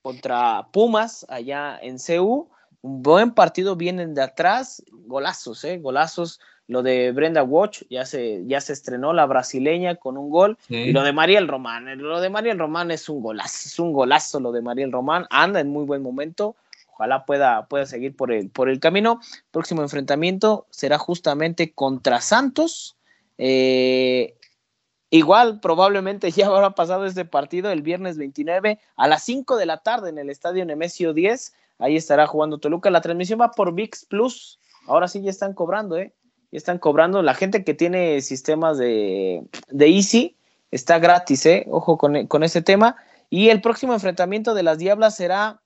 [0.02, 2.48] contra Pumas allá en CU.
[2.82, 6.40] Un buen partido, vienen de atrás, golazos, eh, golazos.
[6.68, 10.58] Lo de Brenda Watch ya se, ya se estrenó la brasileña con un gol.
[10.68, 14.40] Y lo de Mariel Román, lo de Mariel Román es un golazo, es un golazo
[14.40, 15.26] lo de Mariel Román.
[15.30, 16.56] Anda en muy buen momento
[17.02, 19.20] ojalá pueda, pueda seguir por el, por el camino.
[19.50, 22.96] Próximo enfrentamiento será justamente contra Santos.
[23.38, 24.34] Eh,
[25.12, 29.78] igual, probablemente ya habrá pasado este partido el viernes 29 a las 5 de la
[29.78, 31.54] tarde en el estadio Nemesio 10.
[31.78, 32.90] Ahí estará jugando Toluca.
[32.90, 34.58] La transmisión va por VIX Plus.
[34.86, 36.12] Ahora sí ya están cobrando, ¿eh?
[36.50, 37.22] Ya están cobrando.
[37.22, 40.36] La gente que tiene sistemas de, de Easy
[40.70, 41.66] está gratis, ¿eh?
[41.70, 42.96] Ojo con, con ese tema.
[43.30, 45.62] Y el próximo enfrentamiento de las Diablas será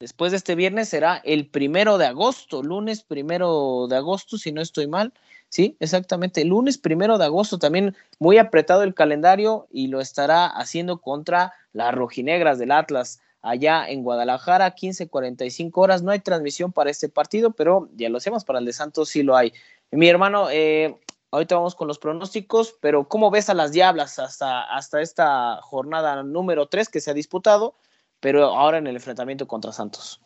[0.00, 4.60] Después de este viernes será el primero de agosto, lunes primero de agosto, si no
[4.60, 5.14] estoy mal.
[5.54, 11.00] Sí, exactamente, lunes primero de agosto, también muy apretado el calendario y lo estará haciendo
[11.00, 16.02] contra las rojinegras del Atlas allá en Guadalajara, 15:45 horas.
[16.02, 19.22] No hay transmisión para este partido, pero ya lo hacemos, para el de Santos sí
[19.22, 19.52] lo hay.
[19.92, 20.98] Mi hermano, eh,
[21.30, 26.24] ahorita vamos con los pronósticos, pero ¿cómo ves a las Diablas hasta, hasta esta jornada
[26.24, 27.76] número 3 que se ha disputado?
[28.24, 30.18] pero ahora en el enfrentamiento contra Santos.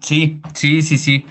[0.00, 1.24] Sí, sí, sí, sí.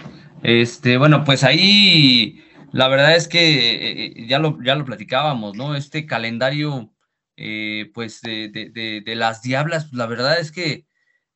[0.44, 5.74] Este, bueno, pues ahí la verdad es que eh, ya, lo, ya lo platicábamos, ¿no?
[5.76, 6.94] Este calendario,
[7.38, 10.86] eh, pues de, las diablas, la verdad es que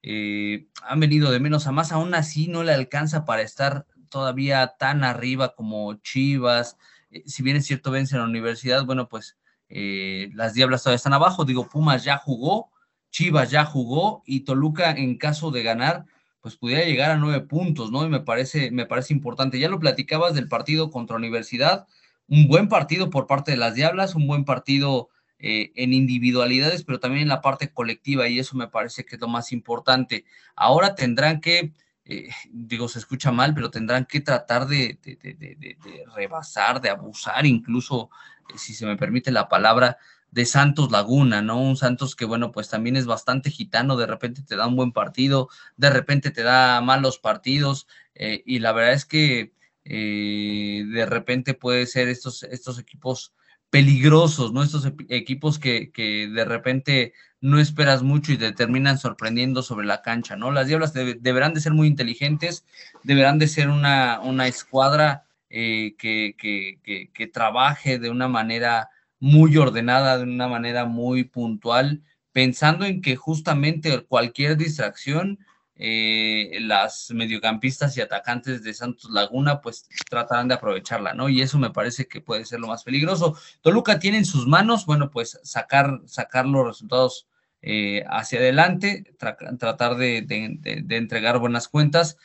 [0.03, 4.75] eh, han venido de menos a más, aún así no le alcanza para estar todavía
[4.77, 6.77] tan arriba como Chivas.
[7.25, 9.37] si bien es cierto, vence en la universidad, bueno, pues
[9.69, 11.45] las diablas todavía están abajo.
[11.45, 12.71] Digo, Pumas ya jugó,
[13.11, 16.05] Chivas ya jugó y Toluca en caso de ganar,
[16.41, 18.05] pues pudiera llegar a nueve puntos, ¿no?
[18.05, 19.59] Y me parece, me parece importante.
[19.59, 21.87] Ya lo platicabas del partido contra Universidad,
[22.27, 26.99] un buen partido por parte de las Diablas, un buen partido eh, en individualidades, pero
[26.99, 30.25] también en la parte colectiva y eso me parece que es lo más importante.
[30.55, 31.73] Ahora tendrán que,
[32.05, 35.77] eh, digo, se escucha mal, pero tendrán que tratar de, de
[36.15, 38.09] rebasar, de abusar, incluso,
[38.53, 39.97] eh, si se me permite la palabra,
[40.31, 41.61] de Santos Laguna, ¿no?
[41.61, 44.91] Un Santos que, bueno, pues también es bastante gitano, de repente te da un buen
[44.91, 49.53] partido, de repente te da malos partidos, eh, y la verdad es que
[49.85, 53.33] eh, de repente puede ser estos, estos equipos
[53.69, 54.63] peligrosos, ¿no?
[54.63, 60.01] Estos equipos que, que, de repente no esperas mucho y te terminan sorprendiendo sobre la
[60.01, 60.51] cancha, ¿no?
[60.51, 62.65] Las Diablas deberán de ser muy inteligentes,
[63.03, 69.57] deberán de ser una, una escuadra eh, que, que, que trabaje de una manera muy
[69.57, 75.39] ordenada, de una manera muy puntual, pensando en que justamente cualquier distracción,
[75.79, 81.29] eh, las mediocampistas y atacantes de Santos Laguna pues tratarán de aprovecharla, ¿no?
[81.29, 83.37] Y eso me parece que puede ser lo más peligroso.
[83.61, 87.27] Toluca tiene en sus manos, bueno, pues sacar, sacar los resultados
[87.61, 92.17] eh, hacia adelante, tratar de, de, entregar buenas cuentas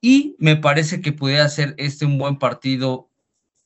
[0.00, 3.10] y me parece que puede hacer este un buen partido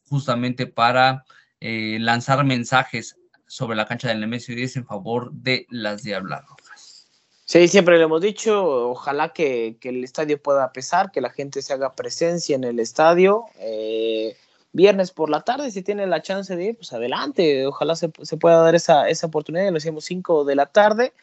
[0.08, 1.24] justamente para
[1.66, 7.08] eh, lanzar mensajes sobre la cancha del Nemesio 10 en favor de las Diablas Rojas.
[7.46, 11.72] Sí, siempre le hemos dicho, ojalá que, el estadio pueda pesar, que la gente se
[11.72, 13.46] haga presencia en el estadio.
[13.60, 14.36] Eh,
[14.72, 18.56] viernes por la tarde, si tiene la chance de ir, pues adelante, ojalá se, pueda
[18.56, 21.14] dar esa, esa oportunidad, lo hacemos 5 de la tarde.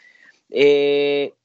[0.49, 1.35] Eh,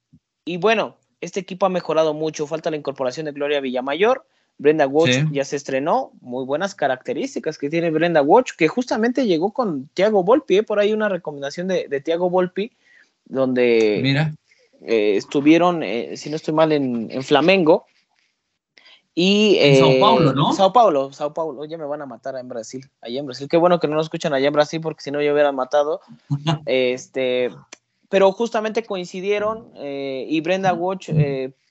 [0.46, 2.46] y bueno, este equipo ha mejorado mucho.
[2.46, 4.24] Falta la incorporación de Gloria Villamayor.
[4.58, 6.12] Brenda Watch ya se estrenó.
[6.20, 10.58] Muy buenas características que tiene Brenda Watch, que justamente llegó con Tiago Volpi.
[10.58, 10.62] ¿eh?
[10.62, 12.72] Por ahí una recomendación de, de Tiago Volpi,
[13.26, 14.34] donde Mira.
[14.82, 17.84] Eh, estuvieron, eh, si no estoy mal, en, en Flamengo.
[19.14, 20.52] Y, en Sao Paulo, ¿no?
[20.52, 21.64] Sao Paulo, Sao Paulo.
[21.64, 22.86] Ya me van a matar en Brasil.
[23.00, 23.48] Allá en Brasil.
[23.48, 26.00] Qué bueno que no nos escuchan allá en Brasil, porque si no, yo hubiera matado.
[26.66, 27.50] este,
[28.10, 31.10] pero justamente coincidieron y Brenda Watch,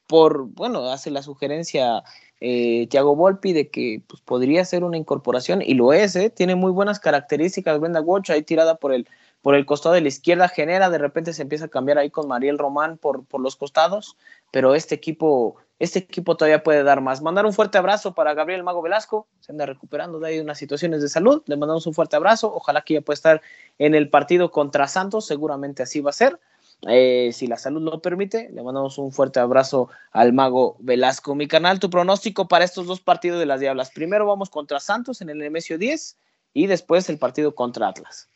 [0.07, 2.03] por, bueno, hace la sugerencia
[2.41, 6.29] eh, Thiago Volpi de que pues, podría ser una incorporación, y lo es, ¿eh?
[6.29, 7.79] tiene muy buenas características.
[7.79, 9.07] Brenda Watch ahí tirada por el,
[9.41, 12.27] por el costado de la izquierda, genera, de repente se empieza a cambiar ahí con
[12.27, 14.17] Mariel Román por, por los costados,
[14.51, 17.21] pero este equipo, este equipo todavía puede dar más.
[17.21, 21.01] Mandar un fuerte abrazo para Gabriel Mago Velasco, se anda recuperando de ahí unas situaciones
[21.01, 23.41] de salud, le mandamos un fuerte abrazo, ojalá que ya pueda estar
[23.77, 26.39] en el partido contra Santos, seguramente así va a ser.
[26.87, 31.33] Eh, si la salud lo permite, le mandamos un fuerte abrazo al mago Velasco.
[31.33, 33.89] Mi canal, tu pronóstico para estos dos partidos de las Diablas.
[33.89, 36.17] Primero vamos contra Santos en el Nemesio 10
[36.53, 38.29] y después el partido contra Atlas.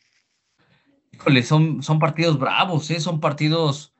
[1.12, 2.98] Híjole, son, son partidos bravos, ¿eh?
[2.98, 3.92] son partidos,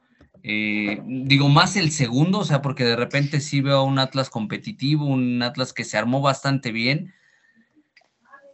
[0.43, 5.05] eh, digo, más el segundo, o sea, porque de repente sí veo un Atlas competitivo,
[5.05, 7.15] un Atlas que se armó bastante bien.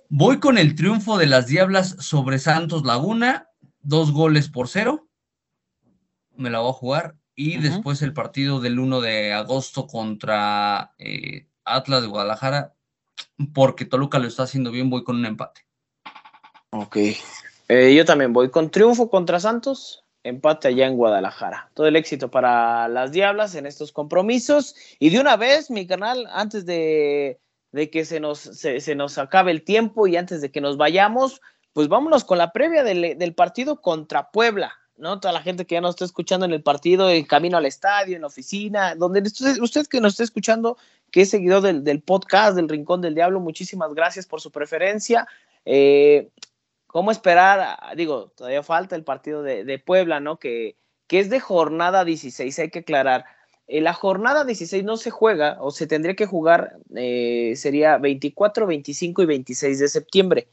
[0.09, 3.49] Voy con el triunfo de las Diablas sobre Santos Laguna,
[3.81, 5.06] dos goles por cero
[6.37, 7.17] me la voy a jugar.
[7.39, 12.75] Y después el partido del 1 de agosto contra eh, Atlas de Guadalajara,
[13.53, 15.67] porque Toluca lo está haciendo bien, voy con un empate.
[16.71, 16.97] Ok.
[17.69, 21.71] Eh, yo también voy con triunfo contra Santos, empate allá en Guadalajara.
[21.75, 24.75] Todo el éxito para las Diablas en estos compromisos.
[24.99, 27.39] Y de una vez, mi canal, antes de,
[27.93, 31.41] que se nos, se, nos acabe el tiempo y antes de que nos vayamos,
[31.73, 34.73] pues vámonos con la previa del, del partido contra Puebla.
[34.99, 35.21] ¿No?
[35.21, 38.17] Toda la gente que ya nos está escuchando en el partido, en camino al estadio,
[38.17, 40.77] en la oficina, donde usted, que nos está escuchando,
[41.11, 45.27] que es seguidor del, podcast del Rincón del Diablo, muchísimas gracias por su preferencia.
[45.65, 46.29] Eh,
[46.87, 47.79] ¿Cómo esperar?
[47.97, 50.39] Digo, todavía falta el partido de, Puebla, ¿no?
[50.39, 53.25] Que, que, es de jornada 16, hay que aclarar.
[53.69, 58.67] En la jornada 16 no se juega, o se tendría que jugar, eh, sería 24,
[58.67, 60.49] 25 y 26 de septiembre.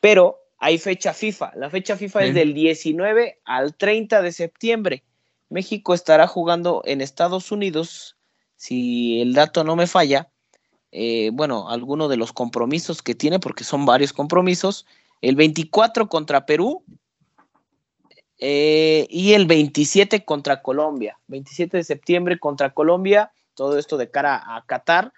[0.00, 1.52] Pero hay fecha FIFA.
[1.56, 5.04] La fecha FIFA es del 19 al 30 de septiembre.
[5.50, 8.16] México estará jugando en Estados Unidos,
[8.56, 10.30] si el dato no me falla,
[10.90, 14.86] eh, bueno, alguno de los compromisos que tiene, porque son varios compromisos,
[15.20, 16.82] el 24 contra Perú
[18.38, 21.18] eh, y el 27 contra Colombia.
[21.26, 25.12] 27 de septiembre contra Colombia, todo esto de cara a Qatar.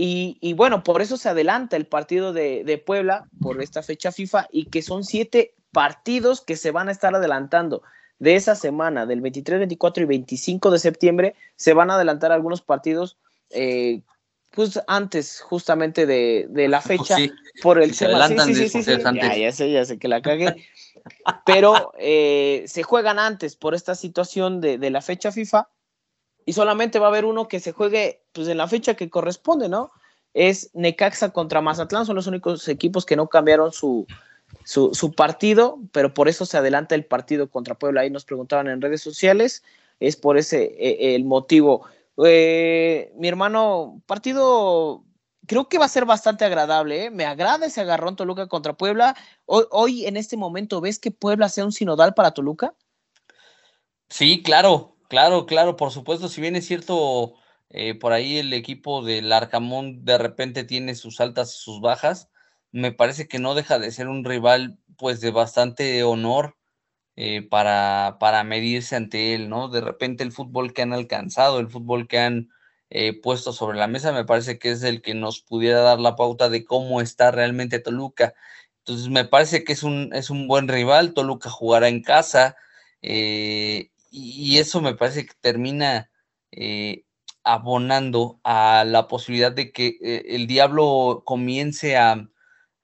[0.00, 4.66] Y, bueno, por eso se adelanta el partido de, Puebla por esta fecha FIFA y
[4.66, 7.82] que son siete partidos que se van a estar adelantando.
[8.20, 12.62] De esa semana, del 23, 24 y 25 de septiembre, se van a adelantar algunos
[12.62, 13.16] partidos
[13.50, 14.02] eh,
[14.50, 17.16] pues antes justamente de, la fecha
[17.62, 18.92] por el se adelantan sí, sí, sí,
[19.40, 20.64] Ya, sé, ya sé que la cagué.
[21.44, 25.68] Pero eh, se juegan antes por esta situación de, de la fecha FIFA
[26.48, 29.68] y solamente va a haber uno que se juegue pues en la fecha que corresponde,
[29.68, 29.92] ¿no?
[30.32, 34.06] Es Necaxa contra Mazatlán, son los únicos equipos que no cambiaron su,
[34.64, 38.00] su, partido, pero por eso se adelanta el partido contra Puebla.
[38.00, 39.62] Ahí nos preguntaban en redes sociales,
[40.00, 41.84] es por ese e, el motivo.
[42.24, 45.04] Eh, mi hermano, partido
[45.46, 47.04] creo que va a ser bastante agradable.
[47.04, 47.10] ¿eh?
[47.10, 49.14] Me agrada ese agarrón Toluca contra Puebla.
[49.44, 52.72] Hoy, hoy, en este momento, ¿ves que Puebla sea un sinodal para Toluca?
[54.08, 54.94] Sí, claro.
[55.08, 57.34] Claro, claro, por supuesto, si bien es cierto,
[57.70, 62.28] eh, por ahí el equipo del Arcamón de repente tiene sus altas y sus bajas,
[62.72, 66.56] me parece que no deja de ser un rival pues de bastante honor
[67.16, 69.68] eh, para, para medirse ante él, ¿no?
[69.68, 72.50] De repente el fútbol que han alcanzado, el fútbol que han
[72.90, 76.16] eh, puesto sobre la mesa, me parece que es el que nos pudiera dar la
[76.16, 78.34] pauta de cómo está realmente Toluca.
[78.80, 82.56] Entonces me parece que es un, es un buen rival, Toluca jugará en casa,
[83.02, 86.10] eh, y, eso me parece que termina
[86.52, 87.04] eh,
[87.44, 92.28] abonando a la posibilidad de que eh, el diablo comience a,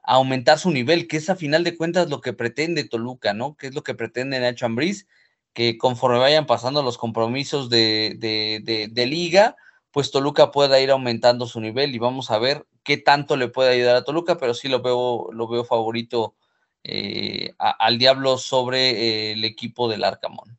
[0.07, 3.57] aumentar su nivel, que es a final de cuentas lo que pretende Toluca, ¿no?
[3.57, 5.07] Que es lo que pretende Nacho Ambriz,
[5.55, 9.57] que conforme vayan pasando los compromisos de, liga,
[9.93, 13.71] pues Toluca pueda ir aumentando su nivel y vamos a ver qué tanto le puede
[13.71, 16.35] ayudar a Toluca, pero sí lo veo, lo veo favorito
[16.85, 20.59] eh, al Diablo sobre el equipo del Arcamón.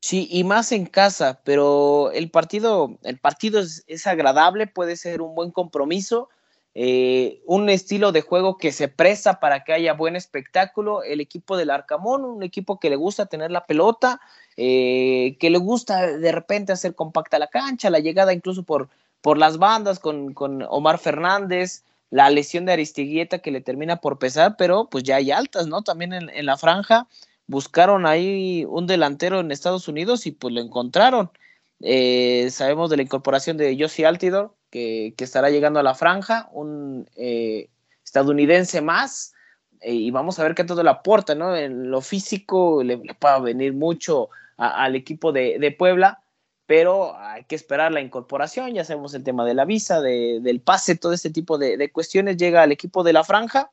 [0.00, 5.34] Sí, y más en casa, pero el partido, el partido es, agradable, puede ser un
[5.34, 6.28] buen compromiso.
[6.74, 11.02] eh, un estilo de juego que se presta para que haya buen espectáculo.
[11.02, 14.20] El equipo del Arcamón, un equipo que le gusta tener la pelota,
[14.56, 18.88] eh, que le gusta de repente hacer compacta la cancha, la llegada incluso por,
[19.20, 20.34] por las bandas con,
[20.68, 25.30] Omar Fernández, la lesión de Aristiguieta que le termina por pesar, pero pues ya hay
[25.30, 25.82] altas, ¿no?
[25.82, 27.06] También en, la franja
[27.50, 31.32] buscaron ahí un delantero en Estados Unidos y pues lo encontraron.
[31.80, 37.08] Eh, sabemos de la incorporación de Josie Altidor, que, estará llegando a la franja, un
[37.16, 37.68] eh,
[38.04, 39.34] estadounidense más,
[39.80, 41.56] eh, y vamos a ver qué todo le aporta, ¿no?
[41.56, 46.22] En lo físico le, puede venir mucho al equipo de, Puebla,
[46.66, 50.94] pero hay que esperar la incorporación, ya sabemos el tema de la visa, del pase,
[50.96, 53.72] todo este tipo de, cuestiones, llega al equipo de la franja.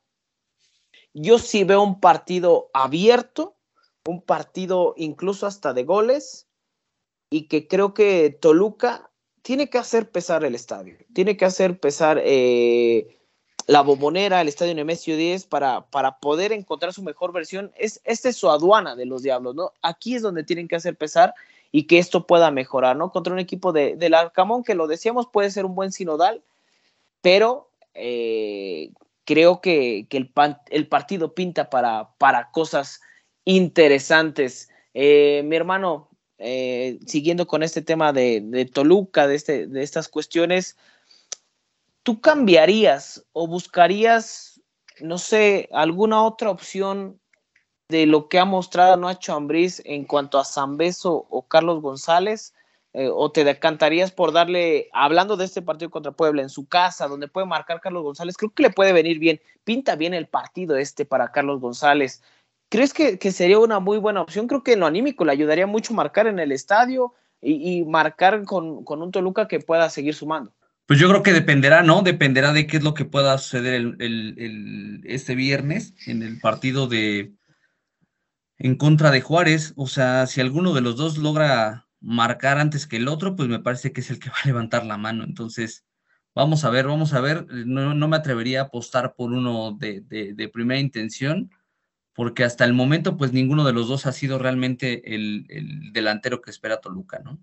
[1.14, 3.57] Yo sí veo un partido abierto,
[4.08, 6.48] un partido incluso hasta de goles,
[7.30, 9.10] y que creo que Toluca
[9.42, 13.18] tiene que hacer pesar el estadio, tiene que hacer pesar eh,
[13.68, 17.72] la bombonera, el estadio Nemesio 10 para, para poder encontrar su mejor versión.
[17.76, 19.74] Es, esta es su aduana de los Diablos, ¿no?
[19.82, 21.34] Aquí es donde tienen que hacer pesar
[21.72, 23.12] y que esto pueda mejorar, ¿no?
[23.12, 26.42] Contra un equipo de, del Arcamón, que lo decíamos, puede ser un buen sinodal,
[27.22, 28.92] pero eh,
[29.26, 30.32] creo que, el,
[30.70, 33.02] el, partido pinta para, para cosas
[33.48, 34.70] interesantes.
[34.94, 40.78] Eh, mi hermano, eh, siguiendo con este tema de, Toluca, de, este, de estas cuestiones,
[42.04, 44.62] ¿tú cambiarías o buscarías,
[45.00, 47.22] no sé, alguna otra opción
[47.88, 52.54] de lo que ha mostrado Nacho Ambriz en cuanto a Zambeso o Carlos González?
[52.92, 57.08] Eh, ¿O te decantarías por darle, hablando de este partido contra Puebla, en su casa,
[57.08, 58.36] donde puede marcar Carlos González?
[58.36, 59.40] Creo que le puede venir bien.
[59.64, 62.22] Pinta bien el partido este para Carlos González.
[62.70, 64.48] ¿Crees que, sería una muy buena opción?
[64.48, 69.12] Creo que lo anímico le ayudaría mucho marcar en el estadio y, marcar con, un
[69.12, 70.54] Toluca que pueda seguir sumando.
[70.86, 72.02] Pues yo creo que dependerá, ¿no?
[72.02, 77.34] Dependerá de qué es lo que pueda suceder el, este viernes en el partido de
[78.58, 79.74] en contra de Juárez.
[79.78, 83.60] O sea, si alguno de los dos logra marcar antes que el otro, pues me
[83.60, 85.24] parece que es el que va a levantar la mano.
[85.24, 85.86] Entonces,
[86.36, 87.46] vamos a ver, vamos a ver.
[87.50, 91.50] No, no me atrevería a apostar por uno de, de primera intención
[92.18, 95.46] porque hasta el momento pues ninguno de los dos ha sido realmente el,
[95.94, 97.38] delantero que espera Toluca, ¿no?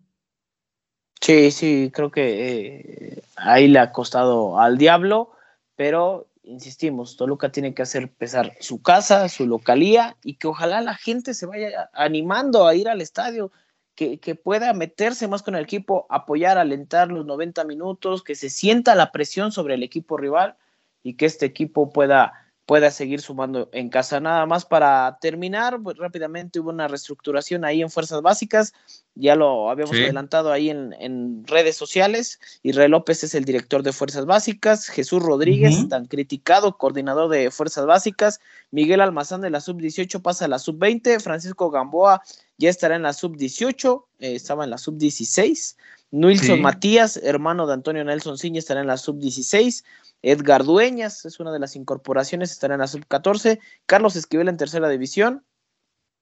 [1.21, 5.31] Sí, sí, creo que eh, ahí le ha costado al diablo,
[5.77, 10.95] pero insistimos, Toluca tiene que hacer pesar su casa, su localía y que ojalá la
[10.95, 13.53] gente se vaya animando a ir al estadio,
[13.95, 18.51] que, que, pueda meterse más con el equipo, apoyar, alentar los 90 minutos, que se
[18.51, 20.57] sienta la presión sobre el equipo rival
[21.05, 24.21] y que este equipo pueda pueda seguir sumando en casa.
[24.21, 28.73] Nada más para terminar, pues rápidamente hubo una reestructuración ahí en Fuerzas Básicas,
[29.15, 32.41] ya lo habíamos adelantado ahí en, redes sociales.
[32.63, 37.87] Israel López es el director de Fuerzas Básicas, Jesús Rodríguez, tan criticado, coordinador de Fuerzas
[37.87, 38.41] Básicas,
[38.71, 42.23] Miguel Almazán de la sub-18 pasa a la sub-20, Francisco Gamboa
[42.57, 45.77] ya estará en la sub-18, eh, estaba en la sub-16.
[46.11, 49.85] Nilson Matías, hermano de Antonio Nelson Ciña, estará en la sub-16.
[50.25, 53.61] Edgar Dueñas es una de las incorporaciones, estará en la sub-14.
[53.85, 55.45] Carlos Esquivel en tercera división.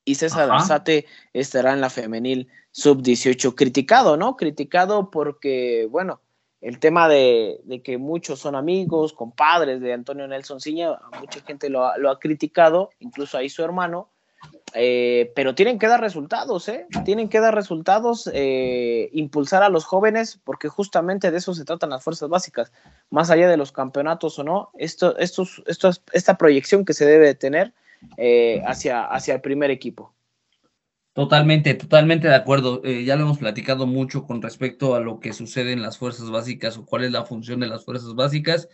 [0.05, 3.55] Y César Arzate estará en la femenil sub-18.
[3.55, 4.37] Criticado, ¿no?
[4.37, 6.21] Criticado porque, bueno,
[6.61, 11.85] el tema de, que muchos son amigos, compadres de Antonio Nelson Ciña, mucha gente lo
[11.87, 14.12] ha criticado, incluso ahí su hermano,
[14.75, 16.87] eh, pero tienen que dar resultados, ¿eh?
[17.05, 21.91] Tienen que dar resultados, eh, impulsar a los jóvenes, porque justamente de eso se tratan
[21.91, 22.73] las fuerzas básicas,
[23.11, 25.47] más allá de los campeonatos o no, esto, esto,
[26.13, 27.75] esta proyección que se debe tener
[28.17, 30.15] eh, hacia, hacia el primer equipo.
[31.13, 32.83] Totalmente, totalmente de acuerdo.
[32.83, 36.79] ya lo hemos platicado mucho con respecto a lo que sucede en las fuerzas básicas
[36.79, 38.71] o cuál es la función de las fuerzas básicas.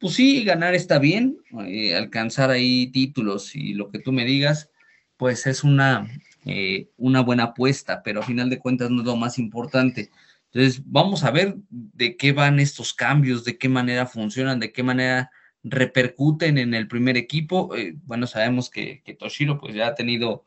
[0.00, 1.36] Pues sí, ganar está bien,
[1.94, 4.70] alcanzar ahí títulos y lo que tú me digas,
[5.18, 6.08] pues es una,
[6.46, 10.10] eh, una buena apuesta, pero a final de cuentas no es lo más importante.
[10.52, 14.82] Entonces, vamos a ver de qué van estos cambios, de qué manera funcionan, de qué
[14.82, 15.30] manera
[15.62, 17.74] repercuten en el primer equipo.
[17.76, 20.44] Eh, bueno, sabemos que, Toshiro pues ya ha tenido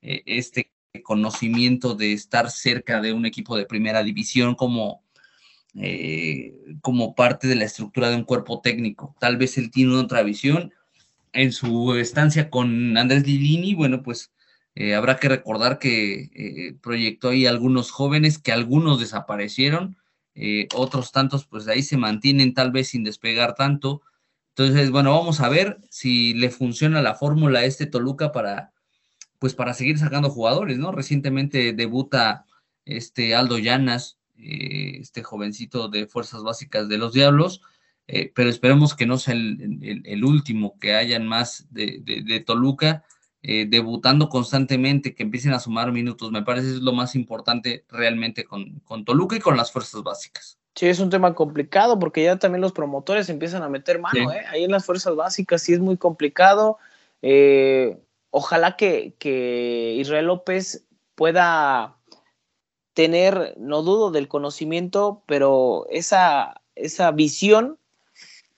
[0.00, 5.02] eh, este conocimiento de estar cerca de un equipo de primera división como,
[6.80, 9.16] como parte de la estructura de un cuerpo técnico.
[9.18, 10.72] Tal vez él tiene otra visión,
[11.32, 14.32] en su estancia con Andrés Lilini, bueno, pues
[14.74, 19.96] eh, habrá que recordar que eh, proyectó ahí algunos jóvenes que algunos desaparecieron,
[20.34, 24.02] eh, otros tantos pues ahí se mantienen tal vez sin despegar tanto.
[24.50, 28.72] Entonces, bueno, vamos a ver si le funciona la fórmula a este Toluca para
[29.38, 30.92] pues para seguir sacando jugadores, ¿no?
[30.92, 32.46] Recientemente debuta
[32.84, 37.60] este Aldo Llanas, este jovencito de Fuerzas Básicas de los Diablos,
[38.08, 43.04] eh, pero esperemos que no sea el, último, que hayan más de, Toluca
[43.42, 46.30] eh, debutando constantemente, que empiecen a sumar minutos.
[46.30, 50.58] Me parece es lo más importante realmente con, con Toluca y con las fuerzas básicas.
[50.74, 54.42] Sí, es un tema complicado porque ya también los promotores empiezan a meter mano, ¿eh?
[54.50, 56.78] Ahí en las fuerzas básicas sí es muy complicado.
[58.30, 61.96] ojalá que, que Israel López pueda
[62.94, 67.78] tener, no dudo del conocimiento, pero esa, esa visión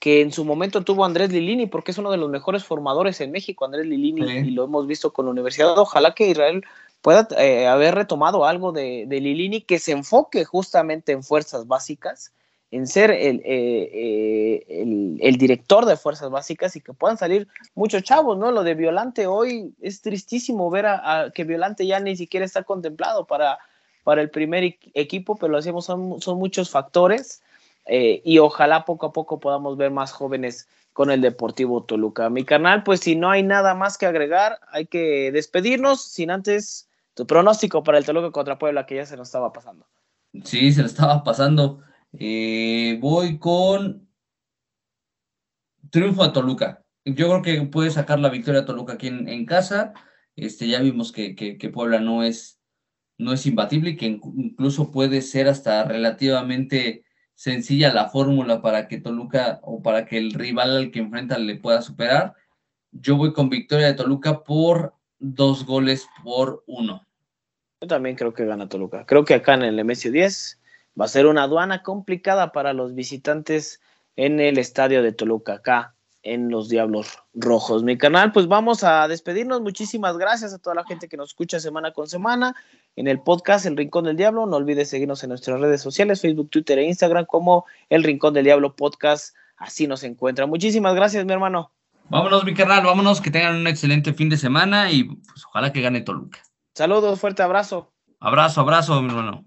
[0.04, 3.32] que en su momento tuvo Andrés Lilini, porque es uno de los mejores formadores en
[3.32, 5.78] México, Andrés Lilini, y lo hemos visto con la universidad.
[5.78, 6.62] Ojalá que Israel
[7.00, 12.34] pueda eh, haber retomado algo de, de, Lilini que se enfoque justamente en fuerzas básicas,
[12.70, 17.48] en ser el, eh, eh, el, el, director de fuerzas básicas y que puedan salir
[17.74, 18.50] muchos chavos, ¿no?
[18.50, 23.26] Lo de Violante hoy es tristísimo ver a que Violante ya ni siquiera está contemplado
[23.26, 23.58] para
[24.02, 27.40] para el primer equipo, pero lo hacemos, son, son muchos factores
[27.86, 32.30] eh, y ojalá poco a poco podamos ver más jóvenes con el Deportivo Toluca.
[32.30, 36.88] Mi canal, pues si no hay nada más que agregar, hay que despedirnos sin antes
[37.14, 39.86] tu pronóstico para el Toluca contra Puebla, que ya se nos estaba pasando.
[40.44, 41.80] Sí, se nos estaba pasando.
[42.12, 44.08] Eh, voy con
[45.90, 46.84] triunfo a Toluca.
[47.04, 49.92] Yo creo que puede sacar la victoria a Toluca aquí en, casa.
[50.36, 52.60] Este, ya vimos que, que Puebla no es
[53.18, 57.03] no es imbatible y que incluso puede ser hasta relativamente
[57.34, 61.56] sencilla la fórmula para que Toluca o para que el rival al que enfrenta le
[61.56, 62.34] pueda superar.
[62.92, 67.06] Yo voy con victoria de Toluca por dos goles por uno.
[67.80, 69.04] Yo también creo que gana Toluca.
[69.06, 70.60] Creo que acá en el Nemesio 10
[70.98, 73.80] va a ser una aduana complicada para los visitantes
[74.16, 75.54] en el estadio de Toluca.
[75.54, 77.84] Acá en los Diablos Rojos.
[77.84, 79.60] Mi canal, pues vamos a despedirnos.
[79.60, 82.56] Muchísimas gracias a toda la gente que nos escucha semana con semana
[82.96, 84.46] en el podcast El Rincón del Diablo.
[84.46, 88.44] No olvides seguirnos en nuestras redes sociales, Facebook, Twitter e Instagram como El Rincón del
[88.44, 89.34] Diablo Podcast.
[89.56, 90.46] Así nos encuentra.
[90.46, 91.72] Muchísimas gracias, mi hermano.
[92.10, 95.80] Vámonos, mi canal, vámonos, que tengan un excelente fin de semana y pues ojalá que
[95.80, 96.40] gane Toluca.
[96.74, 97.92] Saludos, fuerte abrazo.
[98.20, 99.44] Abrazo, abrazo, mi hermano.